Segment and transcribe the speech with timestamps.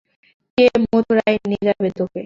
[0.57, 2.19] কে মথুরায় নিয়ে যাবে তোকে?